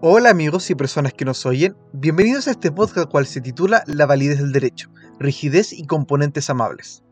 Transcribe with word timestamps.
Hola 0.00 0.30
amigos 0.30 0.68
y 0.70 0.74
personas 0.74 1.14
que 1.14 1.24
nos 1.24 1.46
oyen, 1.46 1.76
bienvenidos 1.92 2.48
a 2.48 2.50
este 2.50 2.70
podcast 2.70 3.08
cual 3.08 3.26
se 3.26 3.40
titula 3.40 3.84
La 3.86 4.06
validez 4.06 4.38
del 4.38 4.52
derecho, 4.52 4.90
rigidez 5.18 5.72
y 5.72 5.86
componentes 5.86 6.50
amables, 6.50 7.02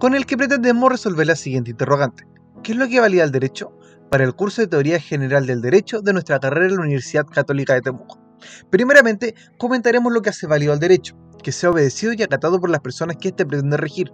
con 0.00 0.14
el 0.14 0.26
que 0.26 0.36
pretendemos 0.36 0.90
resolver 0.90 1.26
la 1.26 1.36
siguiente 1.36 1.70
interrogante. 1.70 2.24
¿Qué 2.62 2.72
es 2.72 2.78
lo 2.78 2.88
que 2.88 3.00
valida 3.00 3.24
el 3.24 3.30
derecho? 3.30 3.72
Para 4.10 4.24
el 4.24 4.34
curso 4.34 4.62
de 4.62 4.68
Teoría 4.68 4.98
General 4.98 5.46
del 5.46 5.60
Derecho 5.60 6.00
de 6.00 6.12
nuestra 6.12 6.40
carrera 6.40 6.66
en 6.66 6.76
la 6.76 6.82
Universidad 6.82 7.26
Católica 7.26 7.74
de 7.74 7.82
Temuco. 7.82 8.18
Primeramente, 8.70 9.34
comentaremos 9.58 10.12
lo 10.12 10.22
que 10.22 10.30
hace 10.30 10.46
válido 10.46 10.72
al 10.72 10.80
derecho, 10.80 11.16
que 11.42 11.52
sea 11.52 11.70
obedecido 11.70 12.14
y 12.14 12.22
acatado 12.22 12.58
por 12.58 12.70
las 12.70 12.80
personas 12.80 13.16
que 13.16 13.28
éste 13.28 13.46
pretende 13.46 13.76
regir. 13.76 14.12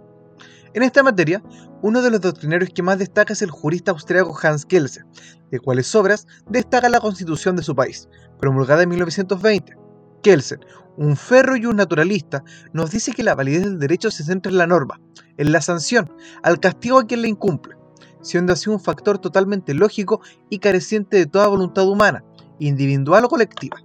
En 0.73 0.83
esta 0.83 1.01
materia, 1.01 1.41
uno 1.85 2.01
de 2.01 2.09
los 2.09 2.19
doctrinarios 2.19 2.71
que 2.73 2.81
más 2.81 2.97
destaca 2.97 3.33
es 3.33 3.43
el 3.43 3.51
jurista 3.51 3.91
austriaco 3.91 4.35
Hans 4.41 4.65
Kelsen, 4.65 5.05
de 5.51 5.59
cuales 5.59 5.93
obras 5.93 6.25
destaca 6.49 6.89
la 6.89 6.99
constitución 6.99 7.55
de 7.55 7.61
su 7.61 7.75
país, 7.75 8.09
promulgada 8.39 8.81
en 8.81 8.89
1920. 8.89 9.77
Kelsen, 10.23 10.65
un 10.97 11.15
ferro 11.15 11.55
y 11.55 11.67
un 11.67 11.75
naturalista, 11.75 12.43
nos 12.73 12.89
dice 12.89 13.11
que 13.11 13.21
la 13.21 13.35
validez 13.35 13.65
del 13.65 13.77
derecho 13.77 14.09
se 14.09 14.23
centra 14.23 14.51
en 14.51 14.57
la 14.57 14.65
norma, 14.65 14.99
en 15.37 15.51
la 15.51 15.61
sanción, 15.61 16.11
al 16.41 16.59
castigo 16.59 16.97
a 16.97 17.05
quien 17.05 17.21
la 17.21 17.27
incumple, 17.27 17.75
siendo 18.19 18.53
así 18.53 18.71
un 18.71 18.79
factor 18.79 19.19
totalmente 19.19 19.75
lógico 19.75 20.21
y 20.49 20.57
careciente 20.57 21.17
de 21.17 21.27
toda 21.27 21.45
voluntad 21.45 21.87
humana, 21.87 22.23
individual 22.57 23.25
o 23.25 23.29
colectiva. 23.29 23.77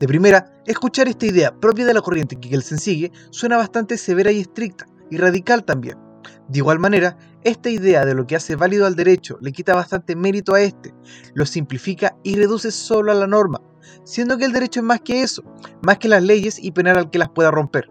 De 0.00 0.08
primera, 0.08 0.52
escuchar 0.66 1.06
esta 1.06 1.26
idea 1.26 1.56
propia 1.60 1.86
de 1.86 1.94
la 1.94 2.02
corriente 2.02 2.34
que 2.34 2.50
Kelsen 2.50 2.78
sigue 2.78 3.12
suena 3.30 3.56
bastante 3.56 3.96
severa 3.96 4.32
y 4.32 4.40
estricta, 4.40 4.84
y 5.12 5.16
radical 5.16 5.64
también. 5.64 6.05
De 6.48 6.58
igual 6.58 6.78
manera, 6.78 7.16
esta 7.42 7.70
idea 7.70 8.04
de 8.04 8.14
lo 8.14 8.26
que 8.26 8.36
hace 8.36 8.56
válido 8.56 8.86
al 8.86 8.94
derecho 8.94 9.38
le 9.40 9.52
quita 9.52 9.74
bastante 9.74 10.14
mérito 10.14 10.54
a 10.54 10.60
este, 10.60 10.94
lo 11.34 11.44
simplifica 11.44 12.16
y 12.22 12.36
reduce 12.36 12.70
solo 12.70 13.10
a 13.10 13.14
la 13.14 13.26
norma, 13.26 13.60
siendo 14.04 14.38
que 14.38 14.44
el 14.44 14.52
derecho 14.52 14.80
es 14.80 14.86
más 14.86 15.00
que 15.00 15.22
eso, 15.22 15.42
más 15.82 15.98
que 15.98 16.08
las 16.08 16.22
leyes 16.22 16.62
y 16.62 16.70
penar 16.70 16.98
al 16.98 17.10
que 17.10 17.18
las 17.18 17.30
pueda 17.30 17.50
romper. 17.50 17.88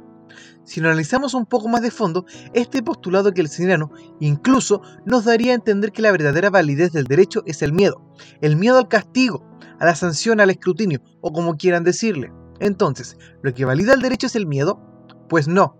Si 0.63 0.81
lo 0.81 0.87
analizamos 0.87 1.33
un 1.33 1.45
poco 1.45 1.67
más 1.67 1.81
de 1.81 1.91
fondo, 1.91 2.25
este 2.53 2.81
postulado 2.81 3.33
que 3.33 3.41
el 3.41 3.49
señalano 3.49 3.91
incluso 4.19 4.81
nos 5.05 5.25
daría 5.25 5.51
a 5.51 5.55
entender 5.55 5.91
que 5.91 6.01
la 6.01 6.11
verdadera 6.11 6.49
validez 6.49 6.91
del 6.91 7.05
derecho 7.05 7.43
es 7.45 7.61
el 7.61 7.71
miedo, 7.71 8.01
el 8.41 8.55
miedo 8.55 8.79
al 8.79 8.87
castigo, 8.87 9.45
a 9.79 9.85
la 9.85 9.95
sanción, 9.95 10.39
al 10.39 10.49
escrutinio, 10.49 11.01
o 11.21 11.31
como 11.31 11.55
quieran 11.55 11.83
decirle. 11.83 12.31
Entonces, 12.59 13.17
¿lo 13.43 13.53
que 13.53 13.65
valida 13.65 13.93
el 13.93 14.01
derecho 14.01 14.27
es 14.27 14.35
el 14.35 14.47
miedo? 14.47 14.81
Pues 15.29 15.47
no, 15.47 15.77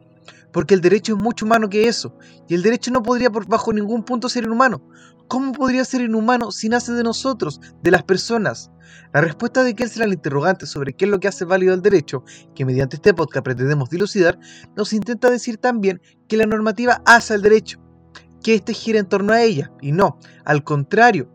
porque 0.56 0.73
el 0.73 0.80
derecho 0.80 1.17
es 1.17 1.22
mucho 1.22 1.44
humano 1.44 1.70
que 1.70 1.89
eso, 1.89 2.17
y 2.48 2.56
el 2.56 2.61
derecho 2.61 2.89
no 2.89 3.03
podría 3.03 3.30
por 3.30 3.45
bajo 3.45 3.73
ningún 3.73 4.03
punto 4.06 4.30
ser 4.30 4.45
inhumano. 4.45 4.81
¿Cómo 5.28 5.52
podría 5.52 5.84
ser 5.84 6.00
inhumano 6.00 6.50
si 6.50 6.70
nace 6.70 6.94
de 6.94 7.03
nosotros, 7.03 7.59
de 7.84 7.92
las 7.92 8.03
personas? 8.03 8.72
La 9.14 9.20
respuesta 9.20 9.66
de 9.66 9.75
Kelsen 9.75 10.03
al 10.03 10.14
interrogante 10.14 10.66
sobre 10.66 10.94
qué 10.94 11.03
es 11.03 11.12
lo 11.12 11.20
que 11.20 11.28
hace 11.28 11.44
válido 11.44 11.73
el 11.73 11.81
derecho, 11.81 12.23
que 12.56 12.64
mediante 12.64 12.95
este 12.95 13.14
podcast 13.14 13.44
pretendemos 13.44 13.89
dilucidar, 13.89 14.39
nos 14.78 14.94
intenta 14.94 15.30
decir 15.30 15.58
también 15.58 16.02
que 16.30 16.38
la 16.38 16.45
normativa 16.45 17.02
hace 17.06 17.34
al 17.34 17.42
derecho, 17.42 17.81
que 18.42 18.56
éste 18.56 18.73
gira 18.73 19.00
en 19.00 19.09
torno 19.09 19.34
a 19.34 19.42
ella, 19.42 19.73
y 19.81 19.92
no, 19.92 20.19
al 20.45 20.64
contrario. 20.64 21.30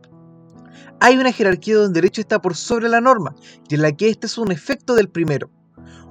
Hay 0.98 1.18
una 1.18 1.30
jerarquía 1.30 1.74
donde 1.74 1.88
el 1.88 2.04
derecho 2.04 2.22
está 2.22 2.40
por 2.40 2.56
sobre 2.56 2.88
la 2.88 3.02
norma, 3.02 3.34
y 3.68 3.74
en 3.74 3.82
la 3.82 3.92
que 3.92 4.08
este 4.08 4.28
es 4.28 4.38
un 4.38 4.50
efecto 4.50 4.94
del 4.94 5.10
primero 5.10 5.50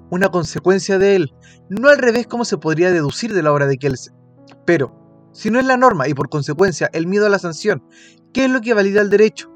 una 0.09 0.29
consecuencia 0.29 0.97
de 0.97 1.15
él, 1.15 1.33
no 1.69 1.89
al 1.89 1.97
revés 1.97 2.27
como 2.27 2.45
se 2.45 2.57
podría 2.57 2.91
deducir 2.91 3.33
de 3.33 3.43
la 3.43 3.51
obra 3.51 3.67
de 3.67 3.77
Kelsen. 3.77 4.13
Pero, 4.65 4.95
si 5.31 5.49
no 5.49 5.59
es 5.59 5.65
la 5.65 5.77
norma 5.77 6.07
y 6.07 6.13
por 6.13 6.29
consecuencia 6.29 6.89
el 6.93 7.07
miedo 7.07 7.25
a 7.25 7.29
la 7.29 7.39
sanción, 7.39 7.83
¿qué 8.33 8.45
es 8.45 8.51
lo 8.51 8.61
que 8.61 8.73
valida 8.73 9.01
el 9.01 9.09
derecho? 9.09 9.51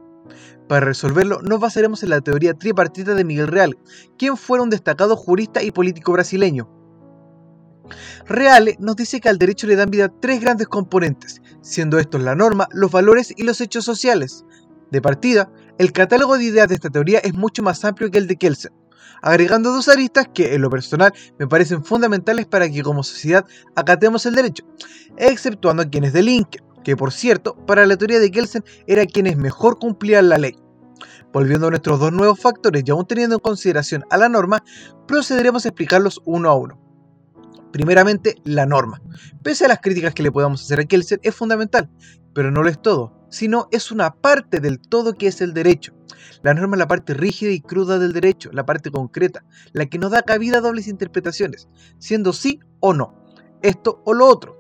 Para 0.67 0.85
resolverlo 0.85 1.41
nos 1.41 1.59
basaremos 1.59 2.03
en 2.03 2.09
la 2.09 2.21
teoría 2.21 2.53
tripartita 2.53 3.15
de 3.15 3.25
Miguel 3.25 3.47
Reale, 3.47 3.77
quien 4.17 4.37
fuera 4.37 4.63
un 4.63 4.69
destacado 4.69 5.15
jurista 5.15 5.61
y 5.61 5.71
político 5.71 6.13
brasileño. 6.13 6.69
Reale 8.25 8.77
nos 8.79 8.95
dice 8.95 9.19
que 9.19 9.29
al 9.29 9.37
derecho 9.37 9.67
le 9.67 9.75
dan 9.75 9.91
vida 9.91 10.11
tres 10.21 10.39
grandes 10.39 10.67
componentes, 10.67 11.41
siendo 11.61 11.99
estos 11.99 12.21
la 12.21 12.35
norma, 12.35 12.69
los 12.71 12.91
valores 12.91 13.33
y 13.35 13.43
los 13.43 13.59
hechos 13.59 13.83
sociales. 13.83 14.45
De 14.89 15.01
partida, 15.01 15.51
el 15.77 15.91
catálogo 15.91 16.37
de 16.37 16.45
ideas 16.45 16.69
de 16.69 16.75
esta 16.75 16.89
teoría 16.89 17.19
es 17.19 17.33
mucho 17.33 17.61
más 17.61 17.83
amplio 17.83 18.09
que 18.09 18.19
el 18.19 18.27
de 18.27 18.37
Kelsen 18.37 18.71
agregando 19.21 19.71
dos 19.71 19.89
aristas 19.89 20.27
que 20.33 20.55
en 20.55 20.61
lo 20.61 20.69
personal 20.69 21.13
me 21.39 21.47
parecen 21.47 21.83
fundamentales 21.83 22.45
para 22.45 22.69
que 22.69 22.81
como 22.81 23.03
sociedad 23.03 23.45
acatemos 23.75 24.25
el 24.25 24.35
derecho, 24.35 24.65
exceptuando 25.17 25.83
a 25.83 25.89
quienes 25.89 26.13
delinquen, 26.13 26.63
que 26.83 26.97
por 26.97 27.11
cierto, 27.11 27.55
para 27.65 27.85
la 27.85 27.97
teoría 27.97 28.19
de 28.19 28.31
Kelsen 28.31 28.63
era 28.87 29.05
quienes 29.05 29.37
mejor 29.37 29.79
cumplían 29.79 30.29
la 30.29 30.37
ley. 30.37 30.57
Volviendo 31.31 31.67
a 31.67 31.69
nuestros 31.71 31.99
dos 31.99 32.11
nuevos 32.11 32.39
factores 32.39 32.83
y 32.85 32.91
aún 32.91 33.07
teniendo 33.07 33.35
en 33.35 33.41
consideración 33.41 34.03
a 34.09 34.17
la 34.17 34.29
norma, 34.29 34.63
procederemos 35.07 35.65
a 35.65 35.69
explicarlos 35.69 36.21
uno 36.25 36.49
a 36.49 36.55
uno. 36.55 36.79
Primeramente, 37.71 38.35
la 38.43 38.67
norma. 38.67 39.01
Pese 39.41 39.65
a 39.65 39.67
las 39.67 39.79
críticas 39.79 40.13
que 40.13 40.21
le 40.21 40.31
podamos 40.31 40.61
hacer 40.61 40.79
a 40.79 40.85
Kelsen, 40.85 41.19
es 41.23 41.33
fundamental, 41.33 41.89
pero 42.35 42.51
no 42.51 42.61
lo 42.61 42.69
es 42.69 42.79
todo, 42.79 43.22
sino 43.33 43.67
es 43.71 43.91
una 43.91 44.13
parte 44.13 44.59
del 44.59 44.79
todo 44.79 45.15
que 45.15 45.25
es 45.25 45.41
el 45.41 45.55
derecho. 45.55 45.91
La 46.43 46.53
norma 46.53 46.75
es 46.75 46.79
la 46.79 46.87
parte 46.87 47.15
rígida 47.15 47.49
y 47.49 47.61
cruda 47.61 47.97
del 47.97 48.13
derecho, 48.13 48.51
la 48.53 48.63
parte 48.63 48.91
concreta, 48.91 49.43
la 49.71 49.87
que 49.87 49.97
no 49.97 50.09
da 50.09 50.21
cabida 50.21 50.59
a 50.59 50.61
dobles 50.61 50.87
interpretaciones, 50.87 51.67
siendo 51.97 52.31
sí 52.31 52.59
o 52.79 52.93
no, 52.93 53.15
esto 53.63 54.03
o 54.05 54.13
lo 54.13 54.27
otro. 54.27 54.55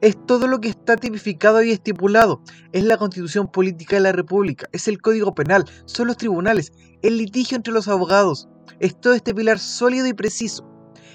Es 0.00 0.16
todo 0.26 0.48
lo 0.48 0.60
que 0.60 0.68
está 0.68 0.96
tipificado 0.96 1.62
y 1.62 1.70
estipulado. 1.70 2.42
Es 2.72 2.82
la 2.82 2.96
constitución 2.96 3.52
política 3.52 3.96
de 3.96 4.02
la 4.02 4.12
República, 4.12 4.68
es 4.72 4.88
el 4.88 5.00
código 5.00 5.32
penal, 5.32 5.64
son 5.84 6.08
los 6.08 6.16
tribunales, 6.16 6.72
el 7.02 7.18
litigio 7.18 7.56
entre 7.56 7.72
los 7.72 7.86
abogados. 7.86 8.48
Es 8.80 9.00
todo 9.00 9.14
este 9.14 9.32
pilar 9.32 9.60
sólido 9.60 10.08
y 10.08 10.12
preciso. 10.12 10.68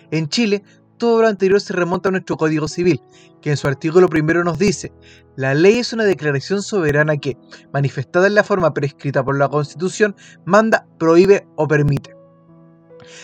En 0.10 0.30
Chile 0.30 0.64
todo 1.04 1.22
lo 1.22 1.28
anterior 1.28 1.60
se 1.60 1.74
remonta 1.74 2.08
a 2.08 2.14
nuestro 2.14 2.38
Código 2.38 2.70
Civil, 2.70 3.02
que 3.42 3.50
en 3.50 3.58
su 3.58 3.68
artículo 3.68 4.08
primero 4.08 4.42
nos 4.46 4.58
dice, 4.58 4.94
la 5.36 5.54
ley 5.54 5.80
es 5.80 5.92
una 5.92 6.06
declaración 6.06 6.64
soberana 6.64 7.18
que, 7.18 7.36
manifestada 7.74 8.28
en 8.28 8.36
la 8.36 8.44
forma 8.46 8.74
prescrita 8.74 9.22
por 9.22 9.38
la 9.38 9.50
Constitución, 9.50 10.16
manda, 10.46 10.88
prohíbe 10.98 11.46
o 11.58 11.68
permite. 11.68 12.16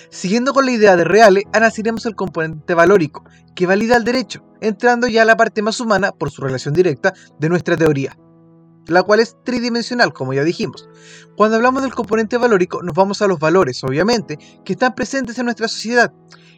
Siguiendo 0.10 0.54
con 0.54 0.66
la 0.66 0.74
idea 0.74 0.98
de 0.98 1.06
Reale, 1.06 1.44
analizaremos 1.54 2.06
el 2.06 2.16
componente 2.16 2.74
valórico, 2.74 3.24
que 3.56 3.66
valida 3.66 3.96
el 3.96 4.04
derecho, 4.04 4.44
entrando 4.60 5.08
ya 5.08 5.22
a 5.22 5.26
la 5.26 5.38
parte 5.38 5.62
más 5.62 5.80
humana 5.80 6.12
por 6.12 6.32
su 6.32 6.42
relación 6.42 6.74
directa 6.74 7.14
de 7.40 7.48
nuestra 7.48 7.78
teoría, 7.78 8.20
la 8.88 9.04
cual 9.04 9.22
es 9.22 9.38
tridimensional, 9.46 10.12
como 10.12 10.34
ya 10.34 10.44
dijimos. 10.44 10.90
Cuando 11.38 11.56
hablamos 11.56 11.84
del 11.84 11.96
componente 11.96 12.38
valórico, 12.38 12.84
nos 12.84 12.94
vamos 12.94 13.22
a 13.22 13.28
los 13.28 13.40
valores, 13.40 13.82
obviamente, 13.86 14.38
que 14.66 14.74
están 14.74 14.96
presentes 14.96 15.40
en 15.40 15.46
nuestra 15.46 15.70
sociedad, 15.70 16.12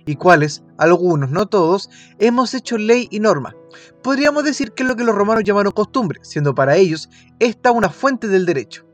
y 0.05 0.15
cuales, 0.15 0.63
algunos, 0.77 1.29
no 1.29 1.45
todos, 1.47 1.89
hemos 2.19 2.53
hecho 2.53 2.77
ley 2.77 3.07
y 3.11 3.19
norma. 3.19 3.55
Podríamos 4.03 4.43
decir 4.43 4.71
que 4.71 4.83
es 4.83 4.89
lo 4.89 4.95
que 4.95 5.03
los 5.03 5.15
romanos 5.15 5.43
llamaron 5.43 5.71
costumbre, 5.71 6.19
siendo 6.23 6.55
para 6.55 6.75
ellos 6.75 7.09
esta 7.39 7.71
una 7.71 7.89
fuente 7.89 8.27
del 8.27 8.45
derecho. 8.45 8.85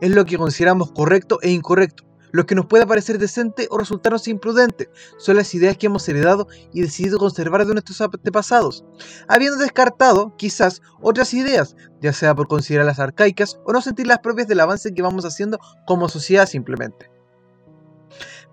Es 0.00 0.10
lo 0.10 0.24
que 0.24 0.38
consideramos 0.38 0.92
correcto 0.92 1.38
e 1.42 1.50
incorrecto, 1.50 2.04
lo 2.34 2.46
que 2.46 2.56
nos 2.56 2.66
puede 2.66 2.84
parecer 2.84 3.18
decente 3.18 3.68
o 3.70 3.78
resultarnos 3.78 4.26
imprudente, 4.26 4.90
son 5.18 5.36
las 5.36 5.54
ideas 5.54 5.76
que 5.76 5.86
hemos 5.86 6.08
heredado 6.08 6.48
y 6.72 6.82
decidido 6.82 7.16
conservar 7.16 7.64
de 7.64 7.74
nuestros 7.74 8.00
antepasados, 8.00 8.84
habiendo 9.28 9.56
descartado, 9.56 10.34
quizás, 10.36 10.82
otras 11.00 11.32
ideas, 11.32 11.76
ya 12.00 12.12
sea 12.12 12.34
por 12.34 12.48
considerarlas 12.48 12.98
arcaicas 12.98 13.60
o 13.64 13.72
no 13.72 13.80
sentir 13.80 14.08
las 14.08 14.18
propias 14.18 14.48
del 14.48 14.58
avance 14.58 14.92
que 14.92 15.00
vamos 15.00 15.24
haciendo 15.24 15.60
como 15.86 16.08
sociedad 16.08 16.46
simplemente. 16.46 17.08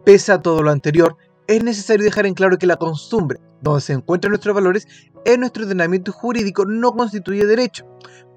Pese 0.06 0.32
a 0.32 0.44
todo 0.44 0.62
lo 0.62 0.70
anterior, 0.70 1.18
es 1.58 1.64
necesario 1.64 2.04
dejar 2.04 2.26
en 2.26 2.34
claro 2.34 2.58
que 2.58 2.68
la 2.68 2.78
costumbre, 2.78 3.40
donde 3.62 3.82
se 3.82 3.94
encuentran 3.94 4.32
nuestros 4.32 4.56
valores, 4.56 4.88
en 5.26 5.40
nuestro 5.40 5.64
ordenamiento 5.64 6.12
jurídico 6.12 6.66
no 6.66 6.92
constituye 6.92 7.46
derecho. 7.46 7.86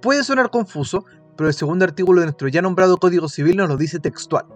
Puede 0.00 0.24
sonar 0.24 0.50
confuso, 0.50 1.04
pero 1.36 1.48
el 1.48 1.54
segundo 1.54 1.84
artículo 1.84 2.20
de 2.20 2.26
nuestro 2.26 2.48
ya 2.48 2.62
nombrado 2.62 2.96
Código 2.96 3.28
Civil 3.28 3.56
nos 3.56 3.68
lo 3.68 3.76
dice 3.76 3.98
textual. 3.98 4.46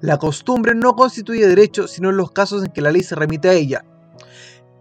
La 0.00 0.18
costumbre 0.18 0.74
no 0.74 0.94
constituye 0.94 1.46
derecho 1.46 1.86
sino 1.86 2.10
en 2.10 2.16
los 2.16 2.32
casos 2.32 2.64
en 2.64 2.72
que 2.72 2.82
la 2.82 2.92
ley 2.92 3.02
se 3.02 3.14
remite 3.14 3.48
a 3.48 3.52
ella. 3.52 3.84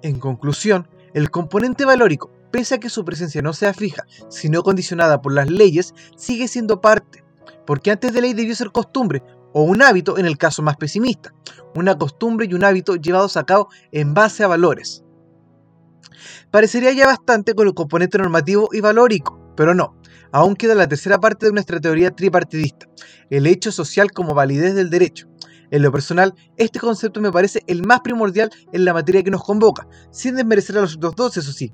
En 0.01 0.19
conclusión, 0.19 0.87
el 1.13 1.29
componente 1.29 1.85
valórico, 1.85 2.31
pese 2.51 2.75
a 2.75 2.79
que 2.79 2.89
su 2.89 3.05
presencia 3.05 3.41
no 3.41 3.53
sea 3.53 3.73
fija, 3.73 4.05
sino 4.29 4.63
condicionada 4.63 5.21
por 5.21 5.33
las 5.33 5.49
leyes, 5.49 5.93
sigue 6.15 6.47
siendo 6.47 6.81
parte, 6.81 7.23
porque 7.65 7.91
antes 7.91 8.13
de 8.13 8.21
ley 8.21 8.33
debió 8.33 8.55
ser 8.55 8.71
costumbre, 8.71 9.23
o 9.53 9.63
un 9.63 9.81
hábito 9.81 10.18
en 10.18 10.25
el 10.25 10.38
caso 10.38 10.62
más 10.62 10.77
pesimista, 10.77 11.33
una 11.75 11.98
costumbre 11.98 12.48
y 12.50 12.53
un 12.53 12.63
hábito 12.63 12.95
llevados 12.95 13.38
a 13.38 13.45
cabo 13.45 13.69
en 13.92 14.13
base 14.13 14.44
a 14.44 14.48
valores. 14.48 15.03
Parecería 16.51 16.92
ya 16.92 17.07
bastante 17.07 17.53
con 17.53 17.68
el 17.68 17.74
componente 17.74 18.18
normativo 18.18 18.69
y 18.71 18.81
valórico, 18.81 19.39
pero 19.56 19.74
no, 19.74 19.98
aún 20.31 20.56
queda 20.56 20.75
la 20.75 20.88
tercera 20.88 21.19
parte 21.19 21.48
de 21.48 21.51
nuestra 21.53 21.80
teoría 21.80 22.12
tripartidista, 22.12 22.88
el 23.30 23.48
hecho 23.48 23.71
social 23.71 24.12
como 24.12 24.33
validez 24.33 24.75
del 24.75 24.89
derecho. 24.89 25.27
En 25.71 25.83
lo 25.83 25.92
personal, 25.92 26.36
este 26.57 26.80
concepto 26.80 27.21
me 27.21 27.31
parece 27.31 27.63
el 27.65 27.86
más 27.86 28.01
primordial 28.01 28.51
en 28.74 28.83
la 28.83 28.94
materia 28.94 29.24
que 29.24 29.31
nos 29.31 29.44
convoca, 29.44 29.88
sin 30.12 30.36
desmerecer 30.36 30.77
a 30.77 30.81
los 30.81 30.98
otros 30.98 31.15
dos, 31.15 31.38
eso 31.38 31.53
sí. 31.53 31.74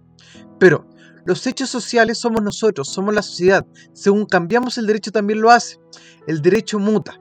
Pero, 0.60 0.88
los 1.26 1.46
hechos 1.46 1.70
sociales 1.70 2.20
somos 2.20 2.42
nosotros, 2.42 2.88
somos 2.88 3.14
la 3.14 3.22
sociedad. 3.22 3.66
Según 3.92 4.26
cambiamos 4.26 4.78
el 4.78 4.88
derecho 4.88 5.12
también 5.12 5.42
lo 5.42 5.52
hace. 5.52 5.78
El 6.26 6.42
derecho 6.42 6.80
muta, 6.80 7.20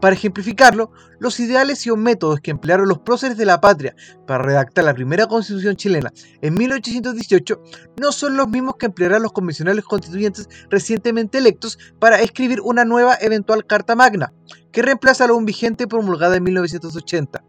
Para 0.00 0.14
ejemplificarlo, 0.14 0.92
los 1.18 1.40
ideales 1.40 1.84
y 1.84 1.88
los 1.88 1.98
métodos 1.98 2.40
que 2.40 2.52
emplearon 2.52 2.88
los 2.88 3.00
próceres 3.00 3.36
de 3.36 3.44
la 3.44 3.60
patria 3.60 3.96
para 4.26 4.44
redactar 4.44 4.84
la 4.84 4.94
primera 4.94 5.26
constitución 5.26 5.74
chilena 5.74 6.12
en 6.40 6.54
1818 6.54 7.60
no 8.00 8.12
son 8.12 8.36
los 8.36 8.48
mismos 8.48 8.76
que 8.76 8.86
emplearán 8.86 9.22
los 9.22 9.32
convencionales 9.32 9.84
constituyentes 9.84 10.48
recientemente 10.70 11.38
electos 11.38 11.78
para 11.98 12.20
escribir 12.20 12.60
una 12.60 12.84
nueva 12.84 13.16
eventual 13.20 13.66
Carta 13.66 13.96
Magna, 13.96 14.32
que 14.70 14.82
reemplaza 14.82 15.24
a 15.24 15.26
la 15.28 15.34
un 15.34 15.44
vigente 15.44 15.88
promulgada 15.88 16.36
en 16.36 16.44
1980. 16.44 17.42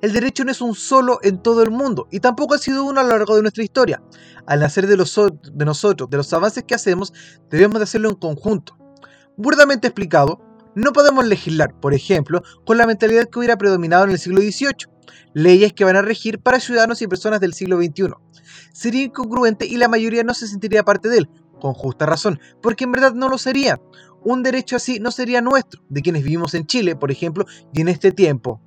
El 0.00 0.12
derecho 0.12 0.44
no 0.44 0.50
es 0.50 0.62
un 0.62 0.74
solo 0.74 1.18
en 1.22 1.42
todo 1.42 1.62
el 1.62 1.70
mundo 1.70 2.08
y 2.10 2.20
tampoco 2.20 2.54
ha 2.54 2.58
sido 2.58 2.84
uno 2.84 3.00
a 3.00 3.02
lo 3.02 3.10
largo 3.10 3.36
de 3.36 3.42
nuestra 3.42 3.62
historia. 3.62 4.02
Al 4.46 4.60
nacer 4.60 4.86
de, 4.86 4.96
de 4.96 5.64
nosotros, 5.66 6.08
de 6.08 6.16
los 6.16 6.32
avances 6.32 6.64
que 6.64 6.74
hacemos, 6.74 7.12
debemos 7.50 7.78
de 7.78 7.84
hacerlo 7.84 8.08
en 8.08 8.14
conjunto. 8.14 8.78
Burdamente 9.36 9.88
explicado, 9.88 10.40
no 10.74 10.92
podemos 10.92 11.26
legislar, 11.26 11.78
por 11.80 11.94
ejemplo, 11.94 12.42
con 12.64 12.78
la 12.78 12.86
mentalidad 12.86 13.28
que 13.28 13.38
hubiera 13.38 13.58
predominado 13.58 14.04
en 14.04 14.10
el 14.10 14.18
siglo 14.18 14.40
XVIII, 14.40 14.88
leyes 15.34 15.72
que 15.72 15.84
van 15.84 15.96
a 15.96 16.02
regir 16.02 16.40
para 16.40 16.60
ciudadanos 16.60 17.02
y 17.02 17.06
personas 17.06 17.40
del 17.40 17.54
siglo 17.54 17.76
XXI. 17.78 18.14
Sería 18.72 19.04
incongruente 19.04 19.66
y 19.66 19.76
la 19.76 19.88
mayoría 19.88 20.22
no 20.22 20.34
se 20.34 20.46
sentiría 20.46 20.84
parte 20.84 21.08
de 21.08 21.18
él, 21.18 21.30
con 21.60 21.74
justa 21.74 22.06
razón, 22.06 22.40
porque 22.62 22.84
en 22.84 22.92
verdad 22.92 23.14
no 23.14 23.28
lo 23.28 23.38
sería. 23.38 23.80
Un 24.22 24.42
derecho 24.42 24.76
así 24.76 25.00
no 25.00 25.10
sería 25.10 25.40
nuestro, 25.40 25.82
de 25.88 26.02
quienes 26.02 26.22
vivimos 26.22 26.54
en 26.54 26.66
Chile, 26.66 26.96
por 26.96 27.10
ejemplo, 27.10 27.46
y 27.72 27.80
en 27.80 27.88
este 27.88 28.12
tiempo. 28.12 28.60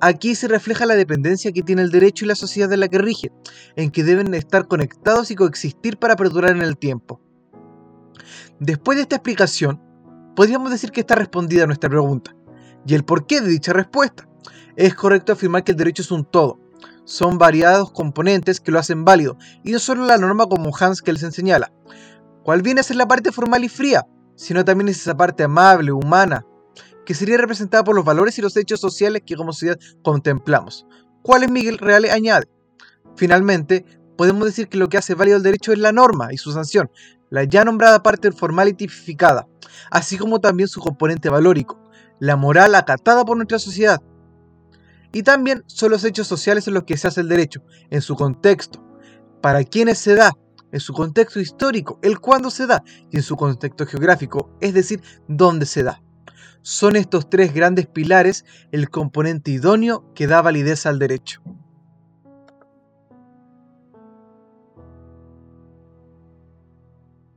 Aquí 0.00 0.34
se 0.34 0.48
refleja 0.48 0.86
la 0.86 0.96
dependencia 0.96 1.52
que 1.52 1.62
tiene 1.62 1.82
el 1.82 1.90
derecho 1.90 2.24
y 2.24 2.28
la 2.28 2.34
sociedad 2.34 2.68
de 2.68 2.76
la 2.76 2.88
que 2.88 2.98
rige, 2.98 3.30
en 3.76 3.90
que 3.90 4.02
deben 4.02 4.34
estar 4.34 4.66
conectados 4.66 5.30
y 5.30 5.36
coexistir 5.36 5.96
para 5.96 6.16
perdurar 6.16 6.50
en 6.56 6.62
el 6.62 6.76
tiempo. 6.76 7.20
Después 8.58 8.96
de 8.96 9.02
esta 9.02 9.16
explicación, 9.16 9.80
podríamos 10.34 10.70
decir 10.70 10.90
que 10.90 11.00
está 11.00 11.14
respondida 11.14 11.66
nuestra 11.66 11.90
pregunta 11.90 12.34
y 12.86 12.94
el 12.94 13.04
porqué 13.04 13.40
de 13.40 13.48
dicha 13.48 13.72
respuesta. 13.72 14.28
Es 14.76 14.94
correcto 14.94 15.32
afirmar 15.32 15.64
que 15.64 15.72
el 15.72 15.78
derecho 15.78 16.02
es 16.02 16.10
un 16.10 16.24
todo. 16.24 16.58
Son 17.04 17.38
variados 17.38 17.92
componentes 17.92 18.60
que 18.60 18.72
lo 18.72 18.78
hacen 18.78 19.04
válido, 19.04 19.36
y 19.64 19.72
no 19.72 19.78
solo 19.78 20.04
la 20.04 20.18
norma 20.18 20.46
como 20.46 20.74
Hans 20.76 21.02
que 21.02 21.12
les 21.12 21.20
señala, 21.34 21.72
cuál 22.42 22.62
viene 22.62 22.80
a 22.80 22.84
ser 22.84 22.96
la 22.96 23.08
parte 23.08 23.32
formal 23.32 23.64
y 23.64 23.68
fría, 23.68 24.06
sino 24.36 24.64
también 24.64 24.88
es 24.88 25.00
esa 25.00 25.16
parte 25.16 25.42
amable, 25.42 25.92
humana, 25.92 26.46
que 27.04 27.14
sería 27.14 27.36
representada 27.36 27.84
por 27.84 27.96
los 27.96 28.04
valores 28.04 28.38
y 28.38 28.42
los 28.42 28.56
hechos 28.56 28.80
sociales 28.80 29.22
que 29.26 29.36
como 29.36 29.52
sociedad 29.52 29.78
contemplamos. 30.02 30.86
¿Cuál 31.22 31.42
es 31.42 31.50
Miguel 31.50 31.78
Reale 31.78 32.10
añade? 32.10 32.48
Finalmente, 33.16 33.84
podemos 34.16 34.44
decir 34.44 34.68
que 34.68 34.78
lo 34.78 34.88
que 34.88 34.98
hace 34.98 35.14
válido 35.14 35.36
el 35.36 35.42
derecho 35.42 35.72
es 35.72 35.78
la 35.78 35.92
norma 35.92 36.32
y 36.32 36.38
su 36.38 36.52
sanción, 36.52 36.90
la 37.32 37.44
ya 37.44 37.64
nombrada 37.64 38.02
parte 38.02 38.30
formal 38.30 38.68
y 38.68 38.74
tipificada, 38.74 39.48
así 39.90 40.18
como 40.18 40.38
también 40.38 40.68
su 40.68 40.80
componente 40.80 41.30
valórico, 41.30 41.80
la 42.20 42.36
moral 42.36 42.74
acatada 42.74 43.24
por 43.24 43.38
nuestra 43.38 43.58
sociedad. 43.58 44.02
Y 45.12 45.22
también 45.22 45.64
son 45.66 45.92
los 45.92 46.04
hechos 46.04 46.26
sociales 46.26 46.68
en 46.68 46.74
los 46.74 46.84
que 46.84 46.98
se 46.98 47.08
hace 47.08 47.22
el 47.22 47.28
derecho, 47.30 47.64
en 47.88 48.02
su 48.02 48.16
contexto, 48.16 48.84
para 49.40 49.64
quienes 49.64 49.96
se 49.96 50.14
da, 50.14 50.36
en 50.72 50.80
su 50.80 50.92
contexto 50.92 51.40
histórico, 51.40 51.98
el 52.02 52.20
cuándo 52.20 52.50
se 52.50 52.66
da, 52.66 52.84
y 53.10 53.16
en 53.16 53.22
su 53.22 53.34
contexto 53.36 53.86
geográfico, 53.86 54.54
es 54.60 54.74
decir, 54.74 55.00
dónde 55.26 55.64
se 55.64 55.84
da. 55.84 56.02
Son 56.60 56.96
estos 56.96 57.30
tres 57.30 57.54
grandes 57.54 57.86
pilares 57.86 58.44
el 58.72 58.90
componente 58.90 59.52
idóneo 59.52 60.04
que 60.14 60.26
da 60.26 60.42
validez 60.42 60.84
al 60.84 60.98
derecho. 60.98 61.42